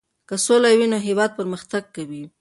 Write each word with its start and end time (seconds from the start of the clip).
که 0.27 0.35
سوله 0.45 0.69
وي 0.77 0.87
نو 0.91 0.97
هېواد 1.07 1.31
پرمختګ 1.39 1.83
کوي. 1.95 2.23